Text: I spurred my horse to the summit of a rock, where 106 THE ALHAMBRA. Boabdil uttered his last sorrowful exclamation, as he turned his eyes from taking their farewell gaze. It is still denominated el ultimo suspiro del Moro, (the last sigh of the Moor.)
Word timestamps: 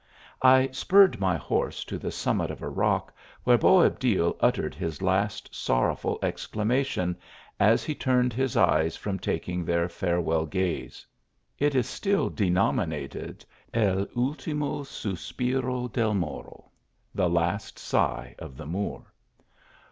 I 0.41 0.69
spurred 0.71 1.19
my 1.19 1.37
horse 1.37 1.85
to 1.85 1.99
the 1.99 2.09
summit 2.09 2.49
of 2.49 2.63
a 2.63 2.69
rock, 2.69 3.13
where 3.43 3.55
106 3.55 4.01
THE 4.01 4.15
ALHAMBRA. 4.15 4.31
Boabdil 4.31 4.39
uttered 4.43 4.73
his 4.73 4.99
last 4.99 5.53
sorrowful 5.53 6.17
exclamation, 6.23 7.15
as 7.59 7.83
he 7.83 7.93
turned 7.93 8.33
his 8.33 8.57
eyes 8.57 8.97
from 8.97 9.19
taking 9.19 9.63
their 9.63 9.87
farewell 9.87 10.47
gaze. 10.47 11.05
It 11.59 11.75
is 11.75 11.87
still 11.87 12.31
denominated 12.31 13.45
el 13.75 14.07
ultimo 14.17 14.81
suspiro 14.81 15.87
del 15.93 16.15
Moro, 16.15 16.71
(the 17.13 17.29
last 17.29 17.77
sigh 17.77 18.33
of 18.39 18.57
the 18.57 18.65
Moor.) 18.65 19.03